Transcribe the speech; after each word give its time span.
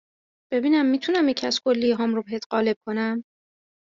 ببینم 0.53 0.85
می 0.85 0.99
تونم 0.99 1.29
یکی 1.29 1.47
از 1.47 1.61
کلیه 1.65 1.95
هام 1.95 2.15
رو 2.15 2.23
بهت 2.23 2.45
قالب 2.49 2.75
کنم 2.87 3.23